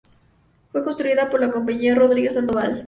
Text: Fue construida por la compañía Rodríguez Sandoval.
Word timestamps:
Fue 0.71 0.83
construida 0.83 1.29
por 1.29 1.39
la 1.41 1.51
compañía 1.51 1.93
Rodríguez 1.93 2.33
Sandoval. 2.33 2.79